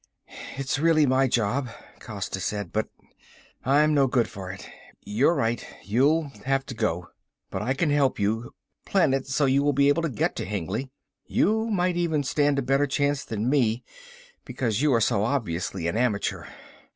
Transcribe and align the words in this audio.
"It's 0.57 0.79
really 0.79 1.05
my 1.05 1.27
job," 1.27 1.69
Costa 1.99 2.39
said, 2.39 2.73
"but 2.73 2.89
I'm 3.63 3.93
no 3.93 4.07
good 4.07 4.27
for 4.27 4.51
it. 4.51 4.67
You're 5.05 5.35
right, 5.35 5.63
you'll 5.83 6.29
have 6.45 6.65
to 6.65 6.73
go. 6.73 7.09
But 7.51 7.61
I 7.61 7.75
can 7.75 7.91
help 7.91 8.17
you, 8.17 8.55
plan 8.83 9.13
it 9.13 9.27
so 9.27 9.45
you 9.45 9.61
will 9.61 9.73
be 9.73 9.89
able 9.89 10.01
to 10.01 10.09
get 10.09 10.35
to 10.37 10.45
Hengly. 10.47 10.89
You 11.27 11.67
might 11.69 11.97
even 11.97 12.23
stand 12.23 12.57
a 12.57 12.63
better 12.63 12.87
chance 12.87 13.23
than 13.23 13.47
me, 13.47 13.83
because 14.43 14.81
you 14.81 14.91
are 14.91 15.01
so 15.01 15.23
obviously 15.23 15.87
an 15.87 15.95
amateur. 15.95 16.45